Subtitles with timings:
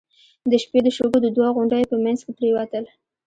[0.49, 2.83] د شپې د شګو د دوو غونډيو په مينځ کې پرېوتل.